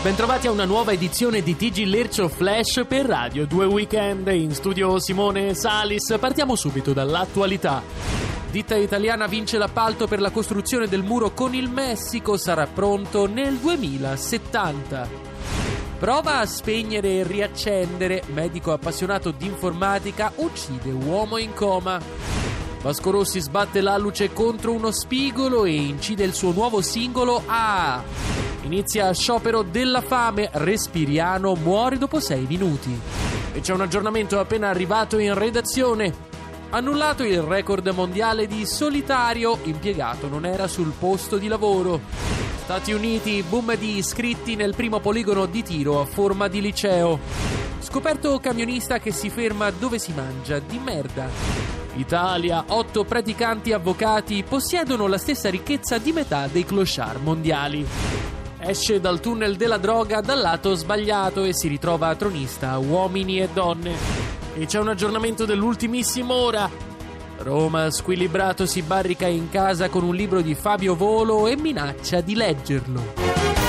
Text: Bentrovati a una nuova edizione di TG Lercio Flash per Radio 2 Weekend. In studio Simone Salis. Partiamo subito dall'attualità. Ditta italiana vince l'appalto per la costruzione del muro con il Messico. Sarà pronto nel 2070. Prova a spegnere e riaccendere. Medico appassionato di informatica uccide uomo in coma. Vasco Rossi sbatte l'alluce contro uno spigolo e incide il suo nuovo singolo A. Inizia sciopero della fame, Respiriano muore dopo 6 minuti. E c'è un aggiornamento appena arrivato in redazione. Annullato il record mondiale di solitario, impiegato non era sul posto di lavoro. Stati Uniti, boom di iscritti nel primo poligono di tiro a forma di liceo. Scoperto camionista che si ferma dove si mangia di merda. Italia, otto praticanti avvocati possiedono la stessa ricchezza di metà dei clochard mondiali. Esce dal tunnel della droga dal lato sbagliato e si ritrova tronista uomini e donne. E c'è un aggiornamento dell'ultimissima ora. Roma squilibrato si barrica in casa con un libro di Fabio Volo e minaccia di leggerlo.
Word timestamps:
Bentrovati 0.00 0.46
a 0.46 0.52
una 0.52 0.64
nuova 0.64 0.92
edizione 0.92 1.42
di 1.42 1.56
TG 1.56 1.84
Lercio 1.84 2.28
Flash 2.28 2.84
per 2.86 3.04
Radio 3.04 3.46
2 3.46 3.64
Weekend. 3.66 4.28
In 4.28 4.54
studio 4.54 5.00
Simone 5.00 5.54
Salis. 5.54 6.16
Partiamo 6.20 6.54
subito 6.54 6.92
dall'attualità. 6.92 7.82
Ditta 8.48 8.76
italiana 8.76 9.26
vince 9.26 9.58
l'appalto 9.58 10.06
per 10.06 10.20
la 10.20 10.30
costruzione 10.30 10.86
del 10.86 11.02
muro 11.02 11.32
con 11.32 11.52
il 11.52 11.68
Messico. 11.68 12.36
Sarà 12.36 12.68
pronto 12.68 13.26
nel 13.26 13.56
2070. 13.56 15.08
Prova 15.98 16.38
a 16.38 16.46
spegnere 16.46 17.18
e 17.18 17.22
riaccendere. 17.24 18.22
Medico 18.32 18.72
appassionato 18.72 19.32
di 19.32 19.46
informatica 19.46 20.30
uccide 20.36 20.90
uomo 20.90 21.38
in 21.38 21.52
coma. 21.54 22.27
Vasco 22.80 23.10
Rossi 23.10 23.40
sbatte 23.40 23.80
l'alluce 23.80 24.32
contro 24.32 24.72
uno 24.72 24.92
spigolo 24.92 25.64
e 25.64 25.74
incide 25.74 26.24
il 26.24 26.32
suo 26.32 26.52
nuovo 26.52 26.80
singolo 26.80 27.42
A. 27.46 28.02
Inizia 28.62 29.12
sciopero 29.12 29.62
della 29.62 30.00
fame, 30.00 30.48
Respiriano 30.52 31.54
muore 31.54 31.98
dopo 31.98 32.20
6 32.20 32.46
minuti. 32.46 32.98
E 33.52 33.60
c'è 33.60 33.72
un 33.72 33.80
aggiornamento 33.80 34.38
appena 34.38 34.68
arrivato 34.68 35.18
in 35.18 35.34
redazione. 35.34 36.26
Annullato 36.70 37.24
il 37.24 37.40
record 37.40 37.88
mondiale 37.88 38.46
di 38.46 38.64
solitario, 38.64 39.58
impiegato 39.64 40.28
non 40.28 40.44
era 40.44 40.68
sul 40.68 40.92
posto 40.96 41.38
di 41.38 41.48
lavoro. 41.48 42.00
Stati 42.62 42.92
Uniti, 42.92 43.42
boom 43.42 43.74
di 43.76 43.96
iscritti 43.96 44.54
nel 44.54 44.74
primo 44.76 45.00
poligono 45.00 45.46
di 45.46 45.62
tiro 45.62 46.00
a 46.00 46.04
forma 46.04 46.46
di 46.46 46.60
liceo. 46.60 47.57
Scoperto 47.90 48.38
camionista 48.38 48.98
che 48.98 49.12
si 49.12 49.30
ferma 49.30 49.70
dove 49.70 49.98
si 49.98 50.12
mangia 50.12 50.58
di 50.58 50.78
merda. 50.78 51.26
Italia, 51.94 52.62
otto 52.68 53.04
praticanti 53.04 53.72
avvocati 53.72 54.44
possiedono 54.46 55.06
la 55.06 55.16
stessa 55.16 55.48
ricchezza 55.48 55.96
di 55.96 56.12
metà 56.12 56.48
dei 56.48 56.66
clochard 56.66 57.22
mondiali. 57.22 57.86
Esce 58.58 59.00
dal 59.00 59.20
tunnel 59.20 59.56
della 59.56 59.78
droga 59.78 60.20
dal 60.20 60.38
lato 60.38 60.74
sbagliato 60.74 61.44
e 61.44 61.54
si 61.54 61.66
ritrova 61.66 62.14
tronista 62.14 62.76
uomini 62.76 63.40
e 63.40 63.48
donne. 63.48 63.94
E 64.54 64.66
c'è 64.66 64.78
un 64.80 64.88
aggiornamento 64.88 65.46
dell'ultimissima 65.46 66.34
ora. 66.34 66.70
Roma 67.38 67.90
squilibrato 67.90 68.66
si 68.66 68.82
barrica 68.82 69.26
in 69.26 69.48
casa 69.48 69.88
con 69.88 70.04
un 70.04 70.14
libro 70.14 70.42
di 70.42 70.54
Fabio 70.54 70.94
Volo 70.94 71.46
e 71.46 71.56
minaccia 71.56 72.20
di 72.20 72.34
leggerlo. 72.34 73.67